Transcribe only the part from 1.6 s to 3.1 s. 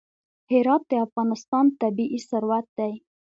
طبعي ثروت دی.